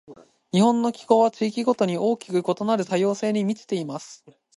[0.51, 4.25] 日本の気候は、地域ごとに大きく異なる多様性に満ちています。